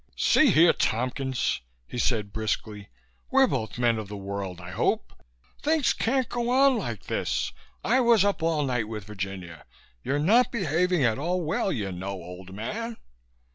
"See 0.17 0.49
here, 0.49 0.73
Tompkins," 0.73 1.61
he 1.87 1.99
said 1.99 2.33
briskly. 2.33 2.89
"We're 3.29 3.45
both 3.45 3.77
men 3.77 3.99
of 3.99 4.07
the 4.07 4.17
world, 4.17 4.59
I 4.59 4.71
hope. 4.71 5.13
Things 5.61 5.93
can't 5.93 6.27
go 6.27 6.49
on 6.49 6.79
like 6.79 7.03
this. 7.03 7.53
I 7.83 7.99
was 7.99 8.25
up 8.25 8.41
all 8.41 8.65
night 8.65 8.87
with 8.87 9.05
Virginia. 9.05 9.63
You're 10.03 10.17
not 10.17 10.51
behaving 10.51 11.03
at 11.03 11.19
all 11.19 11.43
well, 11.43 11.71
you 11.71 11.91
know, 11.91 12.13
old 12.13 12.51
man." 12.51 12.97